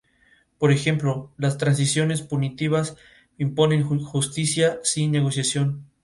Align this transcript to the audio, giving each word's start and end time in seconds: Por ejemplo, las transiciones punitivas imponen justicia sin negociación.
Por 0.57 0.71
ejemplo, 0.71 1.31
las 1.37 1.59
transiciones 1.59 2.23
punitivas 2.23 2.97
imponen 3.37 3.85
justicia 3.87 4.79
sin 4.81 5.11
negociación. 5.11 5.85